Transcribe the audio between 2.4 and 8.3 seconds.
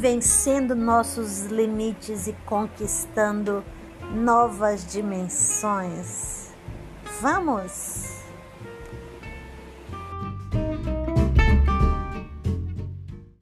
conquistando novas dimensões. Vamos!